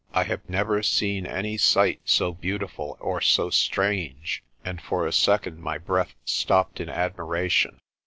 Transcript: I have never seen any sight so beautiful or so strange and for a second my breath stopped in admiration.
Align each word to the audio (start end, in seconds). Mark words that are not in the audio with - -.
I 0.15 0.23
have 0.23 0.49
never 0.49 0.81
seen 0.81 1.27
any 1.27 1.57
sight 1.57 2.01
so 2.05 2.31
beautiful 2.33 2.97
or 2.99 3.21
so 3.21 3.51
strange 3.51 4.41
and 4.65 4.81
for 4.81 5.05
a 5.05 5.13
second 5.13 5.59
my 5.59 5.77
breath 5.77 6.15
stopped 6.25 6.79
in 6.79 6.89
admiration. 6.89 7.79